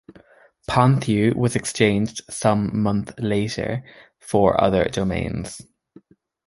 [0.67, 3.83] Ponthieu was exchanged some month later
[4.17, 5.61] for other domains.